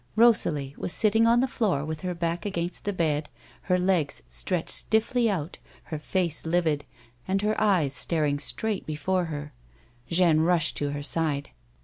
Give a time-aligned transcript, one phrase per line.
[0.17, 3.29] liosalie was sitting on the tloor with her Inuk against the bed,
[3.61, 6.85] her legs stretched stiffly o>it, her face livid,
[7.27, 9.53] and her eves staring straight before her.
[10.09, 11.51] Jeanne rushed to her side.